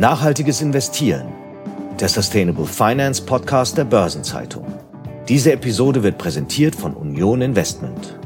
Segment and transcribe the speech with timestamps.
[0.00, 1.30] Nachhaltiges Investieren,
[2.00, 4.64] der Sustainable Finance Podcast der Börsenzeitung.
[5.28, 8.18] Diese Episode wird präsentiert von Union Investment.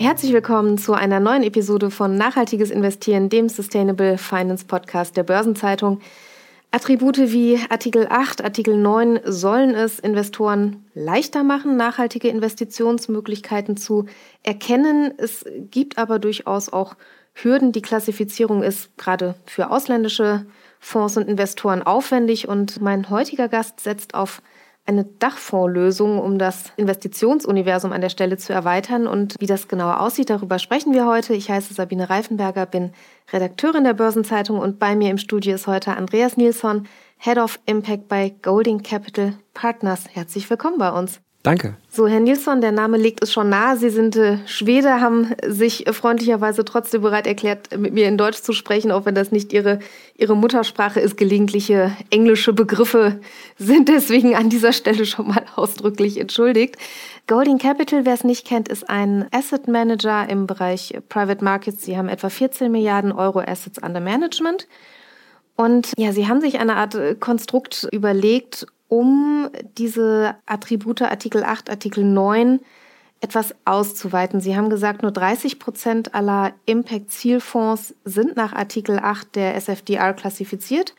[0.00, 6.00] Herzlich willkommen zu einer neuen Episode von Nachhaltiges Investieren, dem Sustainable Finance Podcast der Börsenzeitung.
[6.70, 14.06] Attribute wie Artikel 8, Artikel 9 sollen es Investoren leichter machen, nachhaltige Investitionsmöglichkeiten zu
[14.42, 15.12] erkennen.
[15.18, 16.96] Es gibt aber durchaus auch
[17.42, 17.72] Hürden.
[17.72, 20.46] Die Klassifizierung ist gerade für ausländische
[20.80, 24.42] Fonds und Investoren aufwendig und mein heutiger Gast setzt auf
[24.86, 29.06] eine Dachfondslösung, um das Investitionsuniversum an der Stelle zu erweitern.
[29.06, 31.34] Und wie das genauer aussieht, darüber sprechen wir heute.
[31.34, 32.92] Ich heiße Sabine Reifenberger, bin
[33.32, 36.86] Redakteurin der Börsenzeitung und bei mir im Studio ist heute Andreas Nilsson,
[37.18, 40.04] Head of Impact bei Golding Capital Partners.
[40.12, 41.20] Herzlich willkommen bei uns.
[41.46, 41.76] Danke.
[41.92, 43.76] So, Herr Nilsson, der Name legt es schon nahe.
[43.76, 48.52] Sie sind äh, Schwede, haben sich freundlicherweise trotzdem bereit erklärt, mit mir in Deutsch zu
[48.52, 49.78] sprechen, auch wenn das nicht Ihre,
[50.16, 51.16] Ihre Muttersprache ist.
[51.16, 53.20] Gelegentliche englische Begriffe
[53.58, 56.78] sind deswegen an dieser Stelle schon mal ausdrücklich entschuldigt.
[57.28, 61.84] Golding Capital, wer es nicht kennt, ist ein Asset Manager im Bereich Private Markets.
[61.84, 64.66] Sie haben etwa 14 Milliarden Euro Assets under Management.
[65.54, 71.70] Und ja, Sie haben sich eine Art äh, Konstrukt überlegt, um diese Attribute Artikel 8,
[71.70, 72.60] Artikel 9
[73.20, 74.40] etwas auszuweiten.
[74.40, 80.94] Sie haben gesagt, nur 30 Prozent aller Impact-Zielfonds sind nach Artikel 8 der SFDR klassifiziert.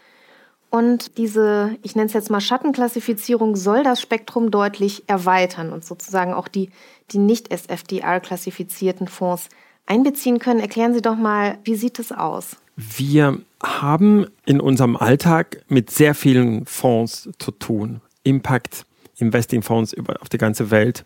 [0.69, 6.33] Und diese, ich nenne es jetzt mal Schattenklassifizierung, soll das Spektrum deutlich erweitern und sozusagen
[6.33, 6.72] auch die,
[7.11, 9.47] die nicht SFDR klassifizierten Fonds
[9.85, 10.59] einbeziehen können.
[10.59, 12.57] Erklären Sie doch mal, wie sieht es aus?
[12.75, 18.02] Wir haben in unserem Alltag mit sehr vielen Fonds zu tun.
[18.23, 18.86] Impact
[19.17, 21.05] Investing Fonds auf die ganze Welt,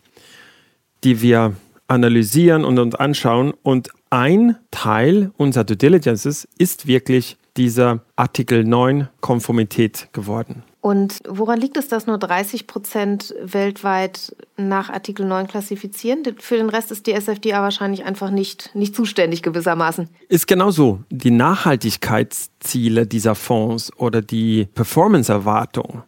[1.02, 1.56] die wir
[1.88, 3.52] analysieren und uns anschauen.
[3.62, 10.64] Und ein Teil unserer Due Diligences ist wirklich dieser Artikel 9 Konformität geworden.
[10.80, 16.24] Und woran liegt es, dass nur 30 Prozent weltweit nach Artikel 9 klassifizieren?
[16.38, 20.08] Für den Rest ist die SFDA wahrscheinlich einfach nicht, nicht zuständig gewissermaßen.
[20.28, 20.98] Ist genau so.
[21.08, 26.02] Die Nachhaltigkeitsziele dieser Fonds oder die Performance-Erwartung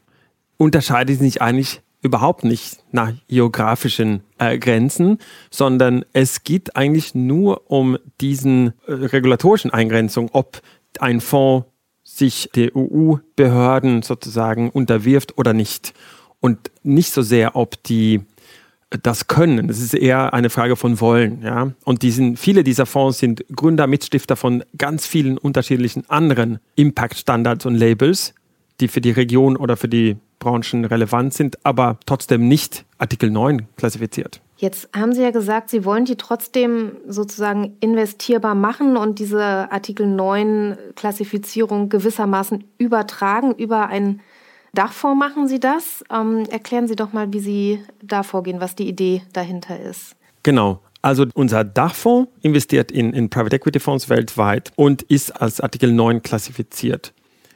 [0.57, 5.19] unterscheiden sich eigentlich überhaupt nicht nach geografischen äh, Grenzen,
[5.51, 10.61] sondern es geht eigentlich nur um diesen äh, regulatorischen Eingrenzung, ob
[11.01, 11.67] ein Fonds
[12.05, 15.95] sich der EU-Behörden sozusagen unterwirft oder nicht.
[16.41, 18.21] Und nicht so sehr, ob die
[19.03, 19.69] das können.
[19.69, 21.43] Es ist eher eine Frage von Wollen.
[21.43, 21.73] Ja?
[21.85, 27.75] Und diesen, viele dieser Fonds sind Gründer, Mitstifter von ganz vielen unterschiedlichen anderen Impact-Standards und
[27.75, 28.35] Labels,
[28.81, 33.67] die für die Region oder für die Branchen relevant sind, aber trotzdem nicht Artikel 9
[33.77, 34.44] klassifiziert.
[34.57, 40.07] Jetzt haben Sie ja gesagt, Sie wollen die trotzdem sozusagen investierbar machen und diese Artikel
[40.07, 44.21] 9 Klassifizierung gewissermaßen übertragen über einen
[44.73, 45.19] Dachfonds.
[45.19, 46.05] Machen Sie das?
[46.13, 50.15] Ähm, erklären Sie doch mal, wie Sie da vorgehen, was die Idee dahinter ist.
[50.45, 50.81] Genau.
[51.03, 56.23] Also unser Dachfonds investiert in, in Private Equity Fonds weltweit und ist als Artikel 9
[56.23, 57.13] klassifiziert.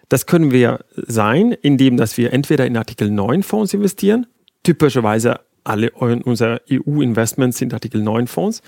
[0.08, 4.26] Das können wir sein, indem dass wir entweder in Artikel 9 Fonds investieren,
[4.64, 8.62] typischerweise alle unsere EU-Investments sind Artikel 9 Fonds.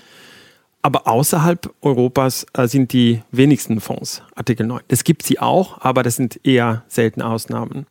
[0.81, 4.81] Aber außerhalb Europas äh, sind die wenigsten Fonds Artikel 9.
[4.87, 7.85] Es gibt sie auch, aber das sind eher seltene Ausnahmen.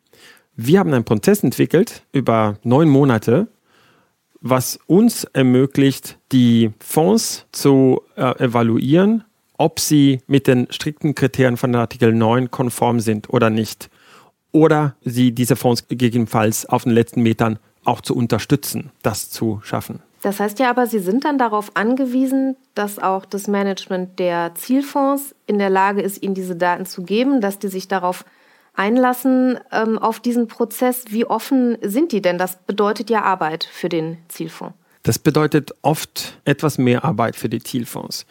[0.57, 3.49] Wir haben einen Prozess entwickelt über neun Monate,
[4.41, 9.25] was uns ermöglicht, die Fonds zu äh, evaluieren,
[9.57, 13.91] ob sie mit den strikten Kriterien von Artikel 9 konform sind oder nicht.
[14.53, 20.03] Oder sie diese Fonds gegebenenfalls auf den letzten Metern auch zu unterstützen, das zu schaffen.
[20.23, 25.35] Das heißt ja aber, Sie sind dann darauf angewiesen, dass auch das Management der Zielfonds
[25.47, 28.25] in der Lage ist, Ihnen diese Daten zu geben, dass die sich darauf
[28.75, 31.07] einlassen, ähm, auf diesen Prozess.
[31.09, 32.39] Wie offen sind die denn?
[32.39, 34.75] Das bedeutet ja Arbeit für den Zielfonds.
[35.03, 38.27] Das bedeutet oft etwas mehr Arbeit für die Zielfonds.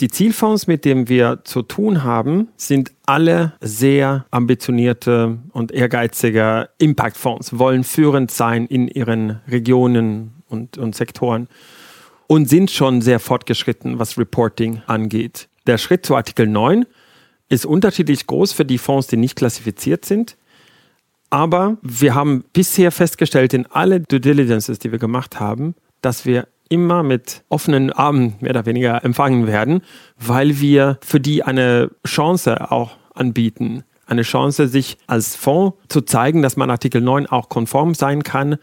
[0.00, 7.58] Die Zielfonds, mit denen wir zu tun haben, sind alle sehr ambitionierte und ehrgeizige Impact-Fonds,
[7.58, 11.48] wollen führend sein in ihren Regionen und, und Sektoren
[12.26, 15.48] und sind schon sehr fortgeschritten, was Reporting angeht.
[15.68, 16.86] Der Schritt zu Artikel 9
[17.48, 20.36] ist unterschiedlich groß für die Fonds, die nicht klassifiziert sind.
[21.30, 26.48] Aber wir haben bisher festgestellt in alle Due Diligences, die wir gemacht haben, dass wir
[26.68, 29.82] immer mit offenen Armen mehr oder weniger empfangen werden,
[30.18, 33.84] weil wir für die eine Chance auch anbieten.
[34.06, 38.56] Eine Chance, sich als Fonds zu zeigen, dass man Artikel 9 auch konform sein kann,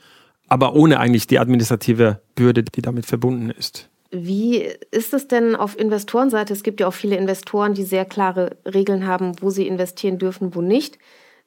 [0.47, 3.89] aber ohne eigentlich die administrative Bürde, die damit verbunden ist.
[4.11, 6.51] Wie ist es denn auf Investorenseite?
[6.51, 10.53] Es gibt ja auch viele Investoren, die sehr klare Regeln haben, wo sie investieren dürfen,
[10.53, 10.97] wo nicht.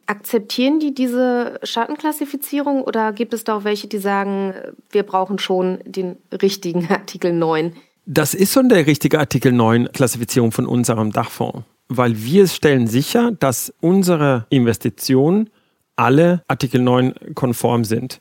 [0.06, 4.54] Akzeptieren die diese Schattenklassifizierung oder gibt es da auch welche, die sagen,
[4.90, 7.72] wir brauchen schon den richtigen Artikel 9?
[8.06, 13.32] Das ist schon der richtige Artikel 9 Klassifizierung von unserem Dachfonds, weil wir stellen sicher,
[13.32, 15.48] dass unsere Investitionen
[15.96, 18.20] alle Artikel 9 konform sind.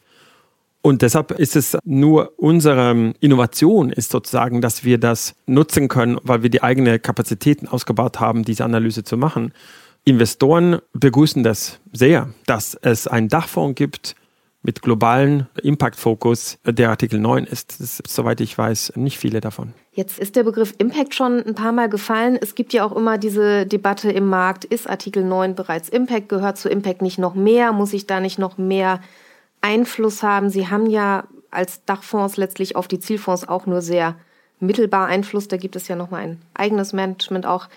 [0.81, 6.43] Und deshalb ist es nur unsere Innovation ist sozusagen, dass wir das nutzen können, weil
[6.43, 9.53] wir die eigenen Kapazitäten ausgebaut haben, diese Analyse zu machen.
[10.05, 14.15] Investoren begrüßen das sehr, dass es einen Dachfonds gibt
[14.61, 17.79] mit globalen Impact-Fokus, der Artikel 9 ist.
[17.79, 19.73] Ist, soweit ich weiß, nicht viele davon.
[19.91, 22.37] Jetzt ist der Begriff Impact schon ein paar Mal gefallen.
[22.41, 26.29] Es gibt ja auch immer diese Debatte im Markt, ist Artikel 9 bereits Impact?
[26.29, 27.73] Gehört zu Impact nicht noch mehr?
[27.73, 29.01] Muss ich da nicht noch mehr
[29.61, 30.49] Einfluss haben.
[30.49, 34.15] Sie haben ja als Dachfonds letztlich auf die Zielfonds auch nur sehr
[34.59, 35.47] mittelbar Einfluss.
[35.47, 37.67] Da gibt es ja nochmal ein eigenes Management auch.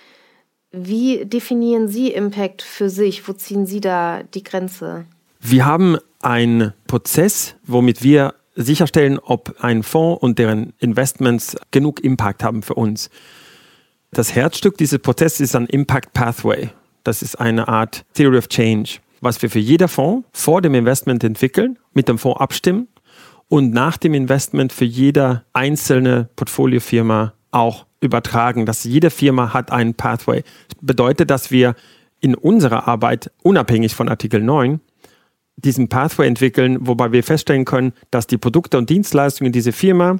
[0.72, 3.26] Wie definieren Sie Impact für sich?
[3.28, 5.06] Wo ziehen Sie da die Grenze?
[5.40, 12.42] Wir haben einen Prozess, womit wir sicherstellen, ob ein Fonds und deren Investments genug Impact
[12.42, 13.10] haben für uns.
[14.10, 16.70] Das Herzstück dieses Prozesses ist ein Impact Pathway.
[17.04, 21.24] Das ist eine Art Theory of Change was wir für jeder Fonds vor dem Investment
[21.24, 22.88] entwickeln, mit dem Fonds abstimmen
[23.48, 28.66] und nach dem Investment für jede einzelne Portfoliofirma auch übertragen.
[28.66, 30.42] Dass jede Firma hat einen Pathway.
[30.68, 31.74] Das bedeutet, dass wir
[32.20, 34.80] in unserer Arbeit unabhängig von Artikel 9
[35.56, 40.18] diesen Pathway entwickeln, wobei wir feststellen können, dass die Produkte und Dienstleistungen dieser Firma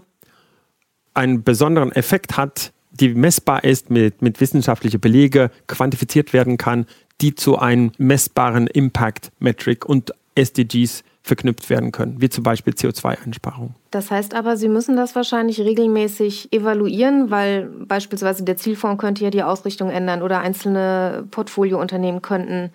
[1.14, 6.87] einen besonderen Effekt hat, die messbar ist, mit, mit wissenschaftlichen Belege quantifiziert werden kann,
[7.20, 13.75] die zu einem messbaren Impact-Metric und SDGs verknüpft werden können, wie zum Beispiel CO2-Einsparung.
[13.90, 19.31] Das heißt aber, Sie müssen das wahrscheinlich regelmäßig evaluieren, weil beispielsweise der Zielfonds könnte ja
[19.31, 22.70] die Ausrichtung ändern oder einzelne Portfoliounternehmen könnten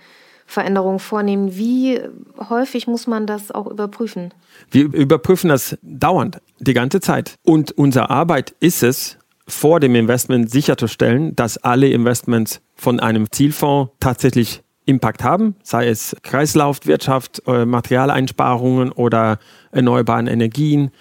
[0.45, 1.55] Veränderungen vornehmen.
[1.55, 2.01] Wie
[2.49, 4.33] häufig muss man das auch überprüfen?
[4.69, 7.35] Wir überprüfen das dauernd, die ganze Zeit.
[7.43, 13.91] Und unsere Arbeit ist es, vor dem Investment sicherzustellen, dass alle Investments von einem Zielfonds
[13.99, 19.39] tatsächlich Impact haben, sei es Kreislaufwirtschaft, äh, Materialeinsparungen oder
[19.71, 20.91] erneuerbaren Energien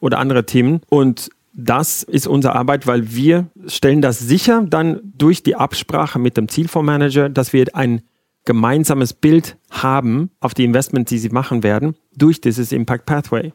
[0.00, 0.80] oder andere Themen.
[0.88, 6.36] Und das ist unsere Arbeit, weil wir stellen das sicher dann durch die Absprache mit
[6.36, 8.02] dem Zielfondsmanager, dass wir ein
[8.44, 13.52] gemeinsames Bild haben auf die Investments, die sie machen werden, durch dieses Impact Pathway,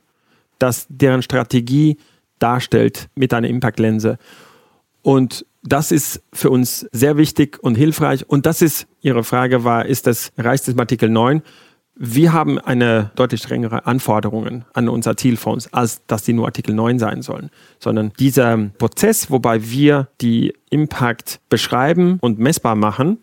[0.60, 1.98] dass deren Strategie
[2.40, 4.18] darstellt mit einer Impact-Linse.
[5.04, 8.28] Und das ist für uns sehr wichtig und hilfreich.
[8.28, 11.44] Und das ist, Ihre Frage war, ist das, reicht es im Artikel 9?
[11.96, 16.98] Wir haben eine deutlich strengere Anforderungen an unser Zielfonds, als dass die nur Artikel 9
[16.98, 23.20] sein sollen, sondern dieser Prozess, wobei wir die Impact beschreiben und messbar machen,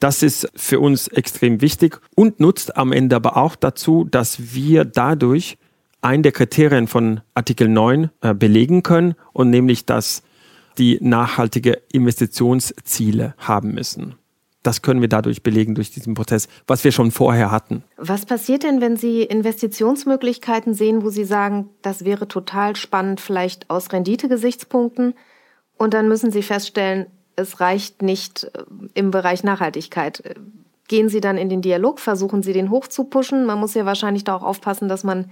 [0.00, 4.84] das ist für uns extrem wichtig und nutzt am Ende aber auch dazu, dass wir
[4.84, 5.58] dadurch
[6.00, 10.22] ein der Kriterien von Artikel 9 äh, belegen können und nämlich, dass
[10.78, 14.16] die nachhaltige Investitionsziele haben müssen.
[14.62, 17.84] Das können wir dadurch belegen durch diesen Prozess, was wir schon vorher hatten.
[17.98, 23.68] Was passiert denn, wenn Sie Investitionsmöglichkeiten sehen, wo Sie sagen, das wäre total spannend, vielleicht
[23.68, 25.14] aus Renditegesichtspunkten,
[25.76, 27.06] und dann müssen Sie feststellen,
[27.36, 28.62] es reicht nicht äh,
[28.94, 30.36] im Bereich Nachhaltigkeit.
[30.88, 33.46] Gehen Sie dann in den Dialog, versuchen Sie den hochzupuschen?
[33.46, 35.30] Man muss ja wahrscheinlich da auch aufpassen, dass man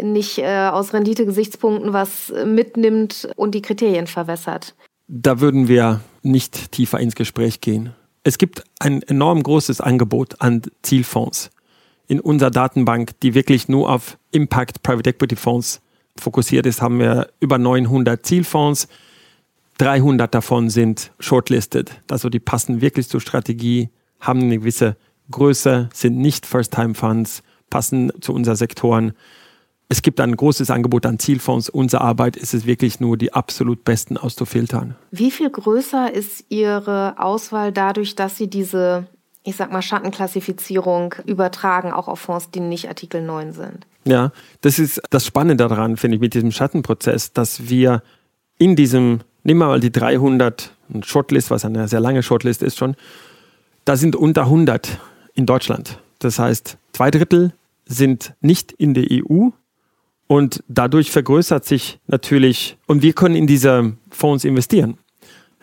[0.00, 4.74] nicht äh, aus Renditegesichtspunkten was mitnimmt und die Kriterien verwässert.
[5.08, 7.94] Da würden wir nicht tiefer ins Gespräch gehen.
[8.24, 11.50] Es gibt ein enorm großes Angebot an Zielfonds
[12.12, 15.80] in unserer Datenbank, die wirklich nur auf Impact Private Equity Fonds
[16.18, 18.88] fokussiert ist, haben wir über 900 Zielfonds.
[19.78, 23.88] 300 davon sind shortlisted, also die passen wirklich zur Strategie,
[24.20, 24.96] haben eine gewisse
[25.30, 29.14] Größe, sind nicht First-Time-Funds, passen zu unseren Sektoren
[29.92, 31.68] es gibt ein großes Angebot an Zielfonds.
[31.68, 34.96] Unsere Arbeit ist es wirklich nur, die absolut besten auszufiltern.
[35.10, 39.06] Wie viel größer ist Ihre Auswahl dadurch, dass Sie diese,
[39.44, 43.86] ich sag mal, Schattenklassifizierung übertragen, auch auf Fonds, die nicht Artikel 9 sind?
[44.06, 44.32] Ja,
[44.62, 48.02] das ist das Spannende daran, finde ich, mit diesem Schattenprozess, dass wir
[48.56, 50.72] in diesem, nehmen wir mal die 300
[51.02, 52.96] Shortlist, was eine sehr lange Shortlist ist schon,
[53.84, 54.98] da sind unter 100
[55.34, 55.98] in Deutschland.
[56.18, 57.52] Das heißt, zwei Drittel
[57.84, 59.50] sind nicht in der EU
[60.32, 64.96] und dadurch vergrößert sich natürlich, und wir können in diese Fonds investieren.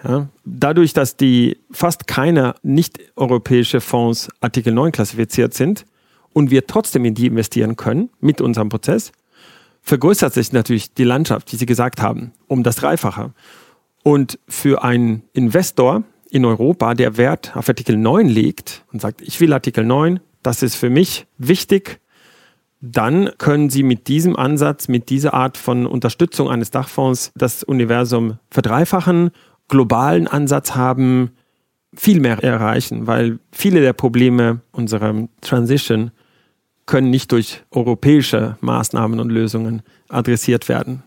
[0.04, 5.88] Ja, dadurch, dass die fast keine nicht-europäische Fonds Artikel 9 klassifiziert sind
[6.34, 9.12] und wir trotzdem in die investieren können mit unserem Prozess,
[9.82, 13.34] vergrößert sich natürlich die Landschaft, wie Sie gesagt haben, um das Dreifache.
[14.04, 19.42] Und für einen Investor in Europa, der Wert auf Artikel 9 legt und sagt, ich
[19.42, 22.00] will Artikel 9, das ist für mich wichtig,
[22.82, 28.40] dann können Sie mit diesem Ansatz, mit dieser Art von Unterstützung eines Dachfonds das Universum
[28.50, 29.32] verdreifachen,
[29.68, 31.32] globalen Ansatz haben,
[31.96, 36.12] viel mehr erreichen, weil viele der Probleme unserer Transition
[36.86, 41.04] können nicht durch europäische Maßnahmen und Lösungen adressiert werden.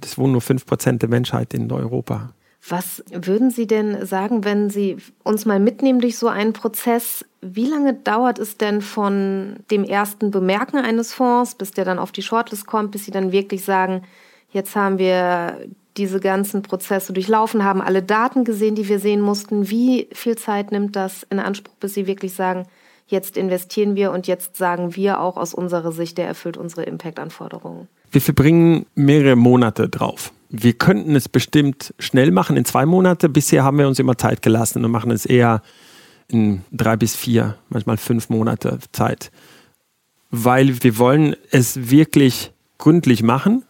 [0.00, 2.34] Das wohnen nur 5% der Menschheit in Europa.
[2.68, 7.24] Was würden Sie denn sagen, wenn Sie uns mal mitnehmen durch so einen Prozess?
[7.40, 12.12] Wie lange dauert es denn von dem ersten Bemerken eines Fonds, bis der dann auf
[12.12, 14.02] die Shortlist kommt, bis Sie dann wirklich sagen,
[14.50, 15.58] jetzt haben wir
[15.96, 19.68] diese ganzen Prozesse durchlaufen, haben alle Daten gesehen, die wir sehen mussten.
[19.68, 22.66] Wie viel Zeit nimmt das in Anspruch, bis Sie wirklich sagen,
[23.08, 27.88] jetzt investieren wir und jetzt sagen wir auch aus unserer Sicht, der erfüllt unsere Impact-Anforderungen?
[28.10, 30.32] Wir verbringen mehrere Monate drauf.
[30.54, 33.30] Wir könnten es bestimmt schnell machen in zwei Monate.
[33.30, 35.62] Bisher haben wir uns immer Zeit gelassen und machen es eher
[36.28, 39.32] in drei bis vier, manchmal fünf Monate Zeit.
[40.30, 43.64] Weil wir wollen es wirklich gründlich machen.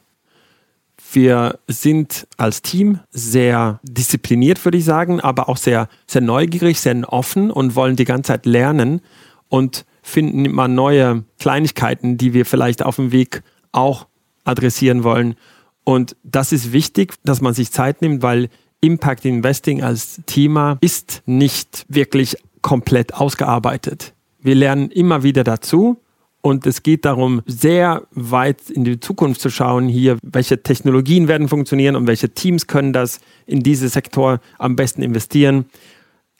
[1.12, 7.12] Wir sind als Team sehr diszipliniert, würde ich sagen, aber auch sehr, sehr neugierig, sehr
[7.12, 9.02] offen und wollen die ganze Zeit lernen
[9.48, 14.08] und finden immer neue Kleinigkeiten, die wir vielleicht auf dem Weg auch
[14.44, 15.36] adressieren wollen.
[15.84, 18.48] Und das ist wichtig, dass man sich Zeit nimmt, weil
[18.80, 24.14] Impact Investing als Thema ist nicht wirklich komplett ausgearbeitet.
[24.40, 25.98] Wir lernen immer wieder dazu
[26.40, 31.48] und es geht darum, sehr weit in die Zukunft zu schauen, hier, welche Technologien werden
[31.48, 35.66] funktionieren und welche Teams können das in diese Sektor am besten investieren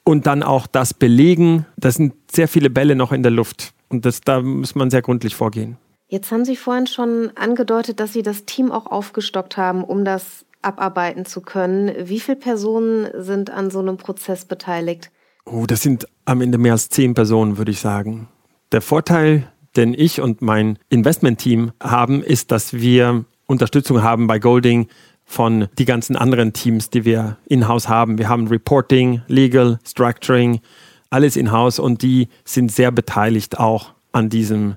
[0.05, 1.67] und dann auch das belegen.
[1.77, 5.03] Das sind sehr viele Bälle noch in der Luft und das, da muss man sehr
[5.03, 5.77] gründlich vorgehen.
[6.13, 10.45] Jetzt haben Sie vorhin schon angedeutet, dass Sie das Team auch aufgestockt haben, um das
[10.61, 11.91] abarbeiten zu können.
[12.07, 15.11] Wie viele Personen sind an so einem Prozess beteiligt?
[15.47, 18.29] Oh, das sind am Ende mehr als zehn Personen, würde ich sagen.
[18.73, 24.89] Der Vorteil, den ich und mein Investmentteam haben, ist, dass wir Unterstützung haben bei Golding
[25.25, 28.19] von die ganzen anderen Teams, die wir in-house haben.
[28.19, 30.61] Wir haben Reporting, Legal, Structuring,
[31.09, 34.77] alles in-house und die sind sehr beteiligt auch an diesem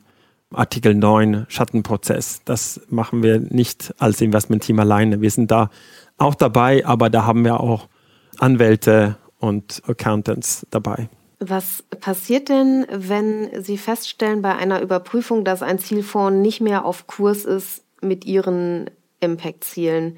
[0.54, 2.42] Artikel 9 Schattenprozess.
[2.46, 5.22] Das machen wir nicht als Investmentteam alleine.
[5.22, 5.70] Wir sind da
[6.18, 7.88] auch dabei, aber da haben wir auch
[8.40, 11.10] Anwälte und Accountants dabei.
[11.40, 17.08] Was passiert denn, wenn Sie feststellen bei einer Überprüfung, dass ein Zielfonds nicht mehr auf
[17.08, 20.18] Kurs ist mit Ihren Impact-Zielen?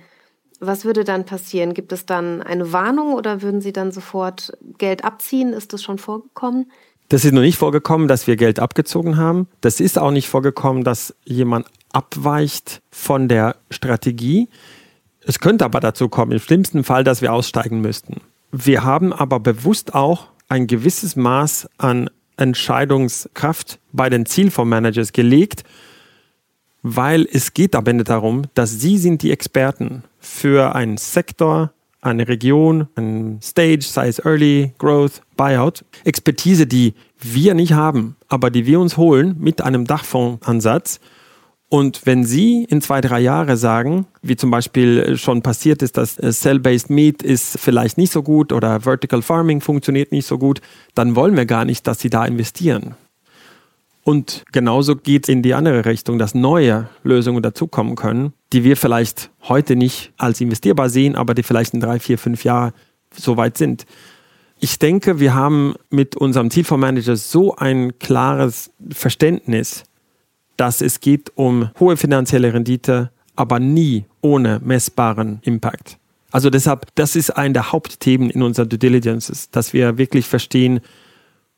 [0.60, 1.74] Was würde dann passieren?
[1.74, 5.54] Gibt es dann eine Warnung oder würden Sie dann sofort Geld abziehen?
[5.54, 6.72] Ist das schon vorgekommen?
[7.10, 9.48] Das ist noch nicht vorgekommen, dass wir Geld abgezogen haben.
[9.62, 14.50] Das ist auch nicht vorgekommen, dass jemand abweicht von der Strategie.
[15.22, 18.22] Es könnte aber dazu kommen, im schlimmsten Fall, dass wir aussteigen müssten.
[18.52, 25.64] Wir haben aber bewusst auch ein gewisses Maß an Entscheidungskraft bei den Zielfondsmanagers gelegt,
[26.82, 31.72] weil es geht am Ende darum, dass sie sind die Experten für einen Sektor,
[32.08, 38.50] eine Region, ein Stage, sei es Early Growth, Buyout, Expertise, die wir nicht haben, aber
[38.50, 41.00] die wir uns holen mit einem Dachfondsansatz.
[41.70, 46.16] Und wenn Sie in zwei, drei Jahren sagen, wie zum Beispiel schon passiert ist, dass
[46.16, 50.62] Cell-Based Meat ist vielleicht nicht so gut oder Vertical Farming funktioniert nicht so gut,
[50.96, 52.96] dann wollen wir gar nicht, dass Sie da investieren.
[54.08, 58.78] Und genauso geht es in die andere Richtung, dass neue Lösungen dazukommen können, die wir
[58.78, 62.72] vielleicht heute nicht als investierbar sehen, aber die vielleicht in drei, vier, fünf Jahren
[63.12, 63.86] so weit sind.
[64.62, 69.84] Ich denke, wir haben mit unserem Zielfondsmanager so ein klares Verständnis,
[70.56, 75.98] dass es geht um hohe finanzielle Rendite, aber nie ohne messbaren Impact.
[76.32, 80.80] Also deshalb, das ist ein der Hauptthemen in unserer Due Diligence, dass wir wirklich verstehen,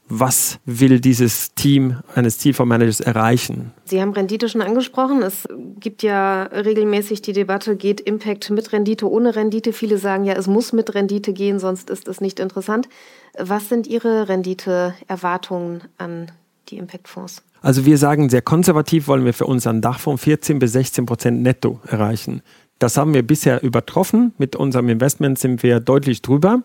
[0.10, 3.72] was will dieses Team eines Zielfondsmanagers erreichen?
[3.86, 5.22] Sie haben Rendite schon angesprochen.
[5.22, 5.48] Es
[5.80, 9.72] gibt ja regelmäßig die Debatte, geht Impact mit Rendite, ohne Rendite?
[9.72, 12.90] Viele sagen ja, es muss mit Rendite gehen, sonst ist es nicht interessant.
[13.38, 16.32] Was sind Ihre Renditeerwartungen an
[16.70, 17.44] die Impact-Fonds?
[17.62, 21.80] Also wir sagen, sehr konservativ wollen wir für unseren Dachfonds 14 bis 16 Prozent netto
[21.86, 22.42] erreichen.
[22.80, 24.34] Das haben wir bisher übertroffen.
[24.38, 26.64] Mit unserem Investment sind wir deutlich drüber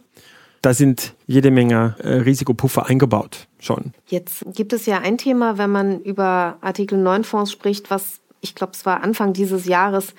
[0.64, 3.92] da sind jede Menge äh, Risikopuffer eingebaut schon.
[4.06, 8.54] Jetzt gibt es ja ein Thema, wenn man über Artikel 9 Fonds spricht, was ich
[8.54, 10.14] glaube, es war Anfang dieses Jahres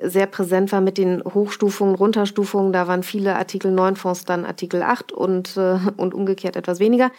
[0.00, 2.72] sehr präsent war mit den Hochstufungen, Runterstufungen.
[2.72, 7.10] Da waren viele Artikel 9 Fonds dann Artikel 8 und, äh, und umgekehrt etwas weniger.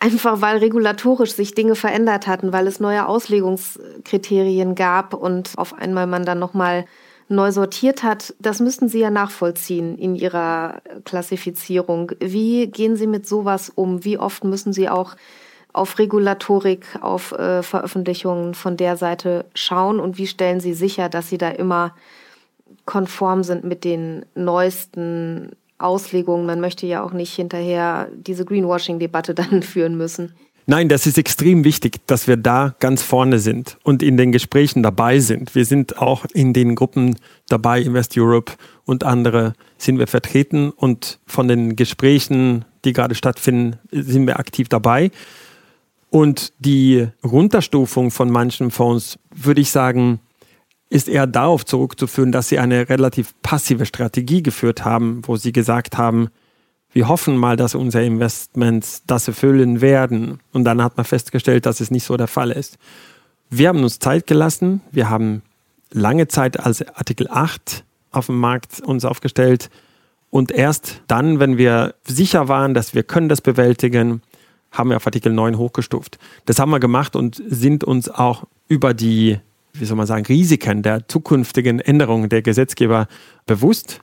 [0.00, 6.06] einfach weil regulatorisch sich Dinge verändert hatten, weil es neue Auslegungskriterien gab und auf einmal
[6.06, 6.84] man dann nochmal
[7.28, 12.12] neu sortiert hat, das müssten Sie ja nachvollziehen in Ihrer Klassifizierung.
[12.20, 14.04] Wie gehen Sie mit sowas um?
[14.04, 15.14] Wie oft müssen Sie auch
[15.72, 21.28] auf Regulatorik, auf äh, Veröffentlichungen von der Seite schauen und wie stellen Sie sicher, dass
[21.28, 21.94] Sie da immer
[22.84, 26.46] konform sind mit den neuesten Auslegungen?
[26.46, 30.34] Man möchte ja auch nicht hinterher diese Greenwashing-Debatte dann führen müssen.
[30.70, 34.82] Nein, das ist extrem wichtig, dass wir da ganz vorne sind und in den Gesprächen
[34.82, 35.54] dabei sind.
[35.54, 37.16] Wir sind auch in den Gruppen
[37.48, 38.52] dabei, Invest Europe
[38.84, 44.68] und andere sind wir vertreten und von den Gesprächen, die gerade stattfinden, sind wir aktiv
[44.68, 45.10] dabei.
[46.10, 50.20] Und die Runterstufung von manchen Fonds, würde ich sagen,
[50.90, 55.96] ist eher darauf zurückzuführen, dass sie eine relativ passive Strategie geführt haben, wo sie gesagt
[55.96, 56.28] haben,
[56.92, 60.40] wir hoffen mal, dass unsere Investments das erfüllen werden.
[60.52, 62.78] Und dann hat man festgestellt, dass es nicht so der Fall ist.
[63.50, 64.80] Wir haben uns Zeit gelassen.
[64.90, 65.42] Wir haben
[65.92, 69.70] lange Zeit als Artikel 8 auf dem Markt uns aufgestellt.
[70.30, 74.22] Und erst dann, wenn wir sicher waren, dass wir können das bewältigen,
[74.70, 76.18] haben wir auf Artikel 9 hochgestuft.
[76.44, 79.38] Das haben wir gemacht und sind uns auch über die,
[79.72, 83.08] wie soll man sagen, Risiken der zukünftigen Änderungen der Gesetzgeber
[83.46, 84.00] bewusst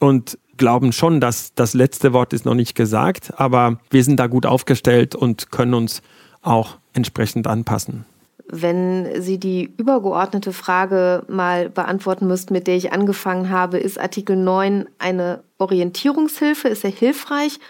[0.00, 4.26] und glauben schon, dass das letzte Wort ist noch nicht gesagt, aber wir sind da
[4.26, 6.02] gut aufgestellt und können uns
[6.42, 8.04] auch entsprechend anpassen.
[8.50, 14.36] Wenn Sie die übergeordnete Frage mal beantworten müssten, mit der ich angefangen habe, ist Artikel
[14.36, 16.68] 9 eine Orientierungshilfe?
[16.68, 17.60] Ist er hilfreich?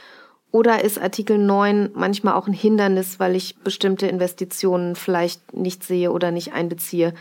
[0.53, 6.13] Oder ist Artikel 9 manchmal auch ein Hindernis, weil ich bestimmte Investitionen vielleicht nicht sehe
[6.13, 7.13] oder nicht einbeziehe?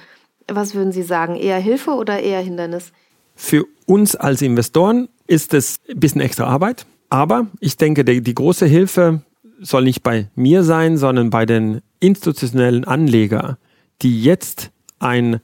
[0.47, 1.35] Was würden Sie sagen?
[1.35, 2.93] Eher Hilfe oder eher Hindernis?
[3.39, 6.85] Für uns als Investoren ist es ein bisschen extra Arbeit.
[7.09, 9.21] Aber ich denke, die, die große Hilfe
[9.61, 13.57] soll nicht bei mir sein, sondern bei den institutionellen Anlegern,
[14.01, 15.39] die jetzt ein,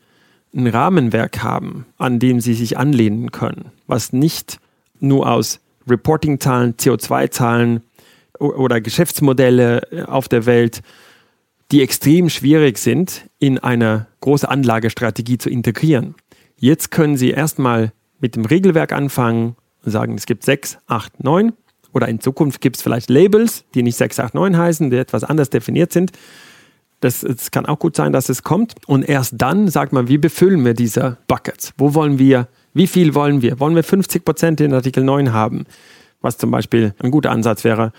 [0.54, 4.60] ein Rahmenwerk haben, an dem sie sich anlehnen können, was nicht
[5.00, 7.82] nur aus Reporting-Zahlen, CO2-Zahlen
[8.40, 10.82] oder Geschäftsmodelle äh, auf der Welt,
[11.72, 16.16] die extrem schwierig sind, in eine große Anlagestrategie zu integrieren.
[16.64, 21.52] Jetzt können Sie erstmal mit dem Regelwerk anfangen und sagen, es gibt 6, 8, 9
[21.92, 25.26] oder in Zukunft gibt es vielleicht Labels, die nicht 6, 8, 9 heißen, die etwas
[25.26, 26.14] anders definiert sind.
[27.02, 28.76] Das, das kann auch gut sein, dass es kommt.
[28.88, 31.74] Und erst dann sagt man, wie befüllen wir diese Buckets?
[31.78, 33.60] Wo wollen wir wie viel wollen wir?
[33.60, 35.66] Wollen wir 50 Prozent in Artikel 9 haben?
[36.22, 37.92] Was zum Beispiel ein guter Ansatz wäre.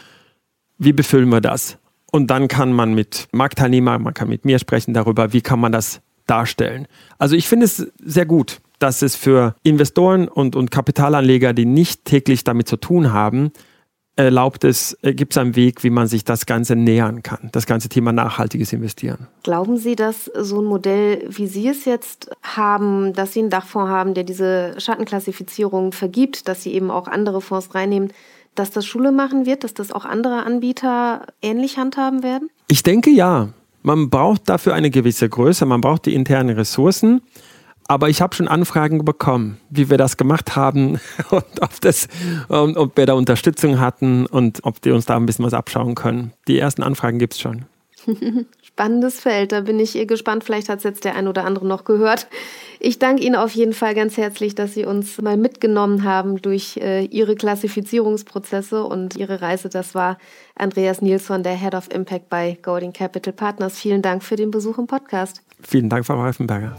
[0.79, 1.77] Wie befüllen wir das?
[2.11, 5.71] Und dann kann man mit Marktteilnehmern, man kann mit mir sprechen darüber, wie kann man
[5.71, 6.87] das darstellen.
[7.19, 12.05] Also ich finde es sehr gut, dass es für Investoren und, und Kapitalanleger, die nicht
[12.05, 13.53] täglich damit zu tun haben,
[14.17, 17.67] erlaubt es, äh, gibt es einen Weg, wie man sich das Ganze nähern kann, das
[17.67, 19.27] ganze Thema nachhaltiges Investieren.
[19.43, 23.91] Glauben Sie, dass so ein Modell, wie Sie es jetzt haben, dass Sie einen Dachfonds
[23.91, 28.13] haben, der diese Schattenklassifizierung vergibt, dass Sie eben auch andere Fonds reinnehmen,
[28.55, 32.51] dass das Schule machen wird, dass das auch andere Anbieter ähnlich handhaben werden?
[32.69, 33.49] Ich denke ja.
[33.87, 37.21] Man braucht dafür eine gewisse Größe, man braucht die internen Ressourcen.
[37.87, 42.09] Aber ich habe schon Anfragen bekommen, wie wir das gemacht haben und ob, das,
[42.49, 45.95] um, ob wir da Unterstützung hatten und ob die uns da ein bisschen was abschauen
[45.95, 46.33] können.
[46.49, 47.67] Die ersten Anfragen gibt es schon.
[48.75, 50.43] Spannendes Feld, da bin ich gespannt.
[50.43, 52.27] Vielleicht hat es jetzt der ein oder andere noch gehört.
[52.81, 56.77] Ich danke Ihnen auf jeden Fall ganz herzlich, dass Sie uns mal mitgenommen haben durch
[56.79, 59.69] äh, Ihre Klassifizierungsprozesse und Ihre Reise.
[59.69, 60.19] Das war
[60.57, 63.79] Andreas Nilsson, der Head of Impact bei Golding Capital Partners.
[63.79, 65.41] Vielen Dank für den Besuch im Podcast.
[65.63, 66.77] Vielen Dank, Frau Reifenberger.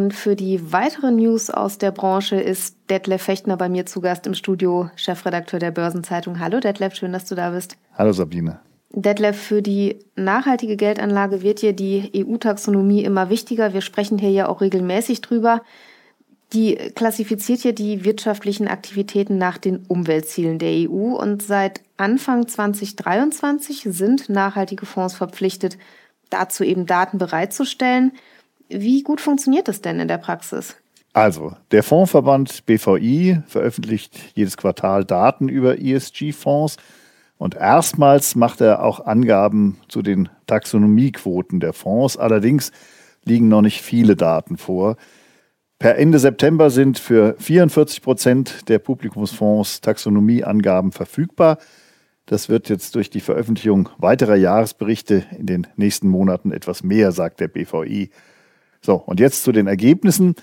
[0.00, 4.26] Und für die weiteren News aus der Branche ist Detlef Fechtner bei mir zu Gast
[4.26, 6.40] im Studio, Chefredakteur der Börsenzeitung.
[6.40, 7.76] Hallo Detlef, schön, dass du da bist.
[7.98, 8.60] Hallo Sabine.
[8.94, 13.74] Detlef, für die nachhaltige Geldanlage wird ja die EU-Taxonomie immer wichtiger.
[13.74, 15.60] Wir sprechen hier ja auch regelmäßig drüber.
[16.54, 23.86] Die klassifiziert ja die wirtschaftlichen Aktivitäten nach den Umweltzielen der EU und seit Anfang 2023
[23.90, 25.76] sind nachhaltige Fonds verpflichtet,
[26.30, 28.12] dazu eben Daten bereitzustellen.
[28.70, 30.76] Wie gut funktioniert das denn in der Praxis?
[31.12, 36.76] Also, der Fondsverband BVI veröffentlicht jedes Quartal Daten über ESG-Fonds
[37.36, 42.16] und erstmals macht er auch Angaben zu den Taxonomiequoten der Fonds.
[42.16, 42.70] Allerdings
[43.24, 44.96] liegen noch nicht viele Daten vor.
[45.80, 51.58] Per Ende September sind für 44 Prozent der Publikumsfonds Taxonomieangaben verfügbar.
[52.26, 57.40] Das wird jetzt durch die Veröffentlichung weiterer Jahresberichte in den nächsten Monaten etwas mehr, sagt
[57.40, 58.10] der BVI.
[58.80, 60.34] So, und jetzt zu den Ergebnissen.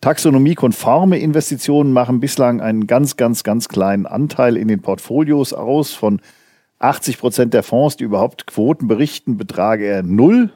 [0.00, 5.92] Taxonomiekonforme Investitionen machen bislang einen ganz, ganz, ganz kleinen Anteil in den Portfolios aus.
[5.92, 6.20] Von
[6.78, 10.52] 80 Prozent der Fonds, die überhaupt Quoten berichten, betrage er null.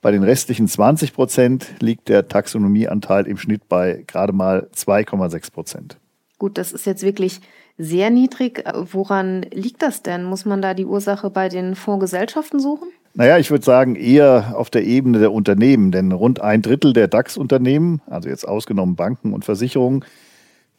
[0.00, 5.96] Bei den restlichen 20 Prozent liegt der Taxonomieanteil im Schnitt bei gerade mal 2,6 Prozent.
[6.38, 7.40] Gut, das ist jetzt wirklich
[7.78, 8.64] sehr niedrig.
[8.74, 10.24] Woran liegt das denn?
[10.24, 12.88] Muss man da die Ursache bei den Fondsgesellschaften suchen?
[13.14, 17.08] Naja, ich würde sagen, eher auf der Ebene der Unternehmen, denn rund ein Drittel der
[17.08, 20.02] DAX-Unternehmen, also jetzt ausgenommen Banken und Versicherungen,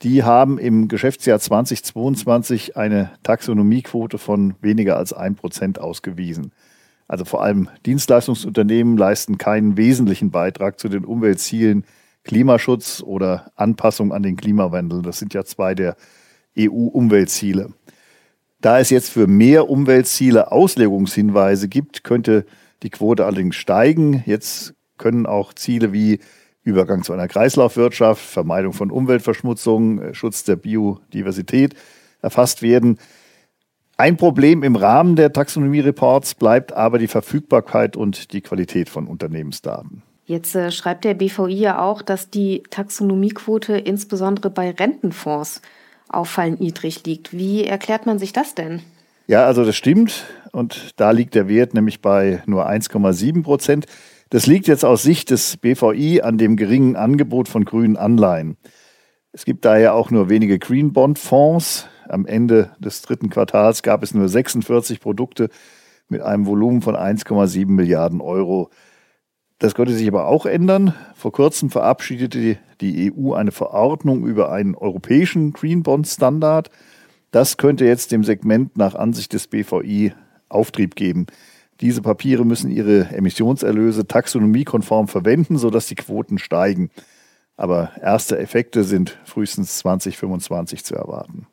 [0.01, 6.51] die haben im Geschäftsjahr 2022 eine Taxonomiequote von weniger als ein Prozent ausgewiesen.
[7.07, 11.85] Also vor allem Dienstleistungsunternehmen leisten keinen wesentlichen Beitrag zu den Umweltzielen
[12.23, 15.03] Klimaschutz oder Anpassung an den Klimawandel.
[15.03, 15.95] Das sind ja zwei der
[16.57, 17.73] EU-Umweltziele.
[18.63, 22.45] Da es jetzt für mehr Umweltziele Auslegungshinweise gibt, könnte
[22.81, 24.23] die Quote allerdings steigen.
[24.25, 26.19] Jetzt können auch Ziele wie
[26.63, 31.73] Übergang zu einer Kreislaufwirtschaft, Vermeidung von Umweltverschmutzung, äh, Schutz der Biodiversität
[32.21, 32.99] erfasst werden.
[33.97, 40.03] Ein Problem im Rahmen der Taxonomie-Reports bleibt aber die Verfügbarkeit und die Qualität von Unternehmensdaten.
[40.23, 45.61] Jetzt äh, schreibt der BVI ja auch, dass die Taxonomiequote insbesondere bei Rentenfonds
[46.13, 47.33] auffallend niedrig liegt.
[47.33, 48.81] Wie erklärt man sich das denn?
[49.27, 50.25] Ja, also das stimmt.
[50.51, 53.85] Und da liegt der Wert nämlich bei nur 1,7 Prozent.
[54.29, 58.57] Das liegt jetzt aus Sicht des BVI an dem geringen Angebot von grünen Anleihen.
[59.31, 61.87] Es gibt daher auch nur wenige Green Bond Fonds.
[62.07, 65.49] Am Ende des dritten Quartals gab es nur 46 Produkte
[66.09, 68.69] mit einem Volumen von 1,7 Milliarden Euro.
[69.59, 70.93] Das konnte sich aber auch ändern.
[71.15, 76.69] Vor kurzem verabschiedete die EU eine Verordnung über einen europäischen Green Bond Standard.
[77.31, 80.13] Das könnte jetzt dem Segment nach Ansicht des BVI
[80.49, 81.27] Auftrieb geben.
[81.81, 86.91] Diese Papiere müssen ihre Emissionserlöse taxonomiekonform verwenden, sodass die Quoten steigen.
[87.57, 91.47] Aber erste Effekte sind frühestens 2025 zu erwarten.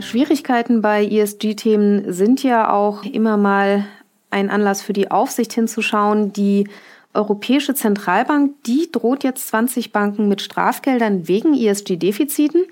[0.00, 3.84] Schwierigkeiten bei ESG-Themen sind ja auch immer mal
[4.30, 6.32] ein Anlass für die Aufsicht hinzuschauen.
[6.32, 6.68] Die
[7.12, 12.64] Europäische Zentralbank, die droht jetzt 20 Banken mit Strafgeldern wegen ESG-Defiziten.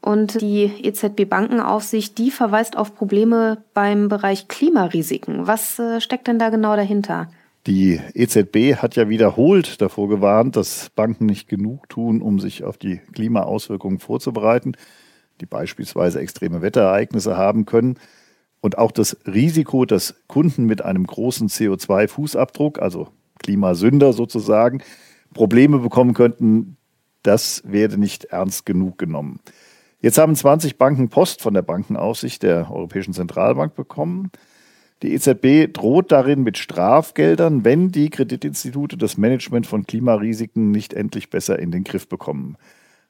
[0.00, 5.46] Und die EZB-Bankenaufsicht, die verweist auf Probleme beim Bereich Klimarisiken.
[5.46, 7.28] Was äh, steckt denn da genau dahinter?
[7.66, 12.76] Die EZB hat ja wiederholt davor gewarnt, dass Banken nicht genug tun, um sich auf
[12.76, 14.76] die Klimaauswirkungen vorzubereiten
[15.40, 17.98] die beispielsweise extreme Wetterereignisse haben können.
[18.60, 24.82] Und auch das Risiko, dass Kunden mit einem großen CO2-Fußabdruck, also Klimasünder sozusagen,
[25.34, 26.76] Probleme bekommen könnten,
[27.22, 29.40] das werde nicht ernst genug genommen.
[30.00, 34.30] Jetzt haben 20 Banken Post von der Bankenaufsicht der Europäischen Zentralbank bekommen.
[35.02, 41.30] Die EZB droht darin mit Strafgeldern, wenn die Kreditinstitute das Management von Klimarisiken nicht endlich
[41.30, 42.56] besser in den Griff bekommen.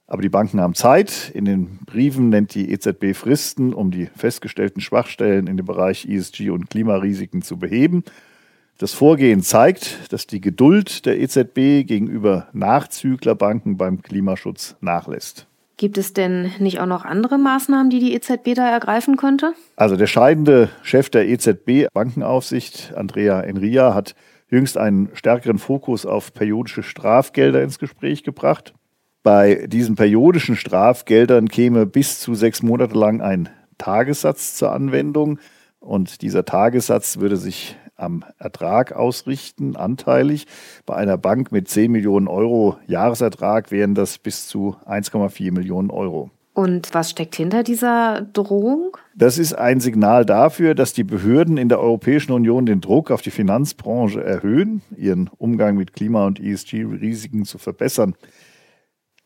[0.06, 1.30] Aber die Banken haben Zeit.
[1.34, 6.50] In den Briefen nennt die EZB Fristen, um die festgestellten Schwachstellen in dem Bereich ESG
[6.50, 8.04] und Klimarisiken zu beheben.
[8.78, 15.46] Das Vorgehen zeigt, dass die Geduld der EZB gegenüber Nachzüglerbanken beim Klimaschutz nachlässt.
[15.76, 19.54] Gibt es denn nicht auch noch andere Maßnahmen, die die EZB da ergreifen könnte?
[19.76, 24.14] Also der scheidende Chef der EZB Bankenaufsicht, Andrea Enria, hat
[24.50, 28.74] jüngst einen stärkeren Fokus auf periodische Strafgelder ins Gespräch gebracht.
[29.24, 35.38] Bei diesen periodischen Strafgeldern käme bis zu sechs Monate lang ein Tagessatz zur Anwendung
[35.80, 40.46] und dieser Tagessatz würde sich am Ertrag ausrichten, anteilig.
[40.84, 46.30] Bei einer Bank mit 10 Millionen Euro Jahresertrag wären das bis zu 1,4 Millionen Euro.
[46.52, 48.98] Und was steckt hinter dieser Drohung?
[49.14, 53.22] Das ist ein Signal dafür, dass die Behörden in der Europäischen Union den Druck auf
[53.22, 58.16] die Finanzbranche erhöhen, ihren Umgang mit Klima- und ESG-Risiken zu verbessern.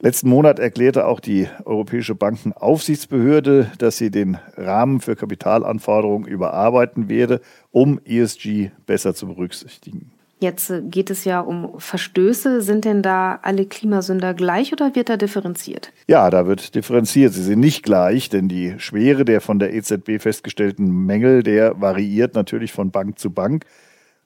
[0.01, 7.41] Letzten Monat erklärte auch die Europäische Bankenaufsichtsbehörde, dass sie den Rahmen für Kapitalanforderungen überarbeiten werde,
[7.73, 10.13] um ESG besser zu berücksichtigen.
[10.41, 12.63] Jetzt äh, geht es ja um Verstöße.
[12.63, 15.93] Sind denn da alle Klimasünder gleich oder wird da differenziert?
[16.07, 17.33] Ja, da wird differenziert.
[17.33, 22.37] Sie sind nicht gleich, denn die Schwere der von der EZB festgestellten Mängel, der variiert
[22.37, 23.65] natürlich von Bank zu Bank.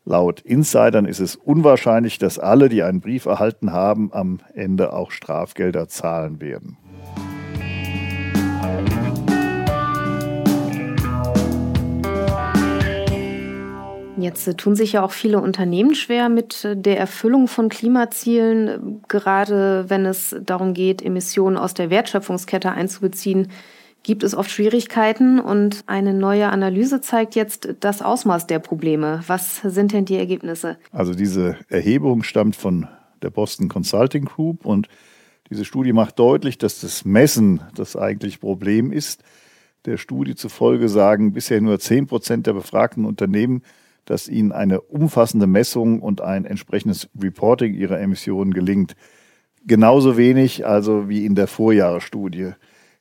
[0.04, 5.12] Laut Insidern ist es unwahrscheinlich, dass alle, die einen Brief erhalten haben, am Ende auch
[5.12, 6.76] Strafgelder zahlen werden.
[14.18, 19.84] Jetzt tun sich ja auch viele Unternehmen schwer mit äh, der Erfüllung von Klimazielen, gerade
[19.88, 23.48] wenn es darum geht, Emissionen aus der Wertschöpfungskette einzubeziehen,
[24.02, 29.22] gibt es oft Schwierigkeiten und eine neue Analyse zeigt jetzt das Ausmaß der Probleme.
[29.26, 30.76] Was sind denn die Ergebnisse?
[30.90, 32.88] Also diese Erhebung stammt von
[33.22, 34.88] der Boston Consulting Group und
[35.50, 39.22] diese Studie macht deutlich, dass das Messen das eigentliche Problem ist.
[39.84, 43.62] Der Studie zufolge sagen bisher nur 10 Prozent der befragten Unternehmen,
[44.04, 48.94] dass ihnen eine umfassende Messung und ein entsprechendes Reporting ihrer Emissionen gelingt.
[49.64, 52.52] Genauso wenig also wie in der Vorjahresstudie.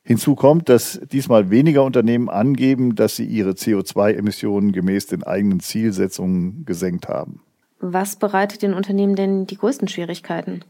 [0.04, 6.64] Hinzu kommt, dass diesmal weniger Unternehmen angeben, dass sie ihre CO2-Emissionen gemäß den eigenen Zielsetzungen
[6.64, 7.42] gesenkt haben.
[7.78, 10.64] Was bereitet den Unternehmen denn die größten Schwierigkeiten?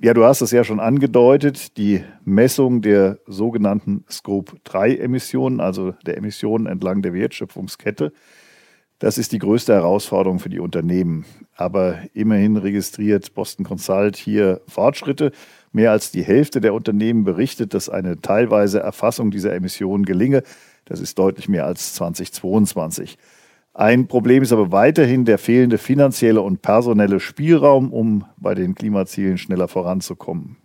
[0.00, 6.66] Ja, du hast es ja schon angedeutet, die Messung der sogenannten Scope-3-Emissionen, also der Emissionen
[6.66, 8.12] entlang der Wertschöpfungskette.
[8.98, 11.24] Das ist die größte Herausforderung für die Unternehmen.
[11.56, 15.32] Aber immerhin registriert Boston Consult hier Fortschritte.
[15.72, 20.42] Mehr als die Hälfte der Unternehmen berichtet, dass eine teilweise Erfassung dieser Emissionen gelinge.
[20.84, 23.18] Das ist deutlich mehr als 2022.
[23.72, 29.36] Ein Problem ist aber weiterhin der fehlende finanzielle und personelle Spielraum, um bei den Klimazielen
[29.36, 30.56] schneller voranzukommen.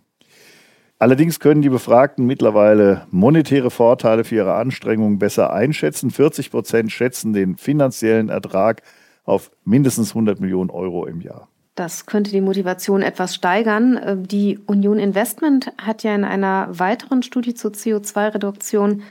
[1.00, 6.10] Allerdings können die Befragten mittlerweile monetäre Vorteile für ihre Anstrengungen besser einschätzen.
[6.10, 8.82] 40 Prozent schätzen den finanziellen Ertrag
[9.24, 11.48] auf mindestens 100 Millionen Euro im Jahr.
[11.74, 13.96] Das könnte die Motivation etwas steigern.
[13.96, 19.02] Äh, die Union Investment hat ja in einer weiteren Studie zur CO2-Reduktion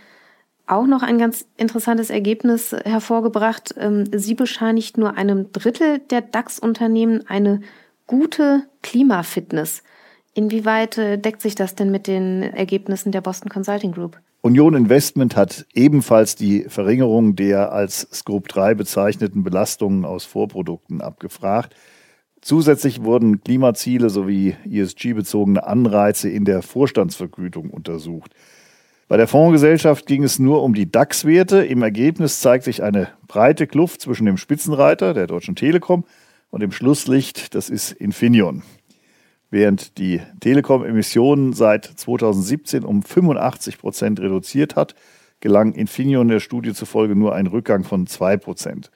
[0.68, 3.74] auch noch ein ganz interessantes Ergebnis hervorgebracht.
[3.80, 7.62] Ähm, sie bescheinigt nur einem Drittel der DAX-Unternehmen eine
[8.06, 9.82] gute Klimafitness.
[10.40, 14.22] Inwieweit äh, deckt sich das denn mit den Ergebnissen der Boston Consulting Group?
[14.40, 21.76] Union Investment hat ebenfalls die Verringerung der als Scope 3 bezeichneten Belastungen aus Vorprodukten abgefragt.
[22.40, 28.34] Zusätzlich wurden Klimaziele sowie ESG-bezogene Anreize in der Vorstandsvergütung untersucht.
[29.10, 31.66] Bei der Fondsgesellschaft ging es nur um die DAX-Werte.
[31.66, 36.06] Im Ergebnis zeigt sich eine breite Kluft zwischen dem Spitzenreiter, der Deutschen Telekom,
[36.50, 38.64] und dem Schlusslicht, das ist Infineon.
[39.52, 44.94] Während die Telekom Emissionen seit 2017 um 85 Prozent reduziert hat,
[45.40, 48.92] gelang Infineon der Studie zufolge nur ein Rückgang von 2 Prozent.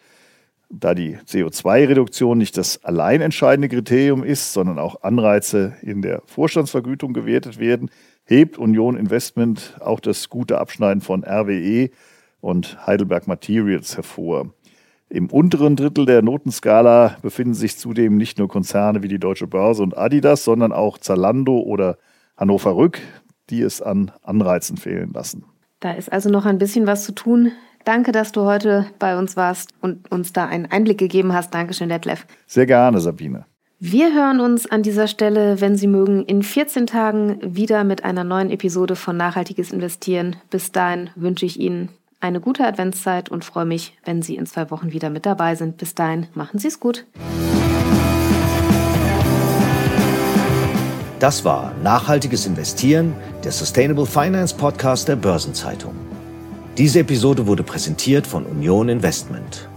[0.70, 7.14] Da die CO2-Reduktion nicht das allein entscheidende Kriterium ist, sondern auch Anreize in der Vorstandsvergütung
[7.14, 7.90] gewertet werden,
[8.26, 11.90] hebt Union Investment auch das gute Abschneiden von RWE
[12.42, 14.54] und Heidelberg Materials hervor.
[15.10, 19.84] Im unteren Drittel der Notenskala befinden sich zudem nicht nur Konzerne wie die Deutsche Börse
[19.84, 21.98] und Adidas, sondern auch Zalando oder
[22.36, 23.00] Hannover Rück,
[23.50, 25.46] die es an Anreizen fehlen lassen.
[25.80, 27.52] Da ist also noch ein bisschen was zu tun.
[27.86, 31.54] Danke, dass du heute bei uns warst und uns da einen Einblick gegeben hast.
[31.54, 32.26] Dankeschön, Detlef.
[32.48, 33.46] Sehr gerne, Sabine.
[33.80, 38.24] Wir hören uns an dieser Stelle, wenn Sie mögen, in 14 Tagen wieder mit einer
[38.24, 40.38] neuen Episode von Nachhaltiges Investieren.
[40.50, 41.90] Bis dahin wünsche ich Ihnen
[42.24, 45.78] eine gute Adventszeit und freue mich, wenn Sie in zwei Wochen wieder mit dabei sind.
[45.78, 47.06] Bis dahin, machen Sie es gut.
[51.20, 55.96] Das war Nachhaltiges Investieren, der Sustainable Finance Podcast der Börsenzeitung.
[56.78, 59.70] Diese Episode wurde präsentiert von Union Investment.